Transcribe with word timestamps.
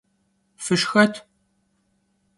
Fışşxet! 0.63 1.13